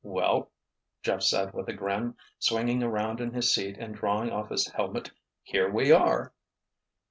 [0.03, 0.49] "Well,"
[1.03, 5.11] Jeff said, with a grin, swinging around in his seat and drawing off his helmet,
[5.43, 6.33] "here we are!"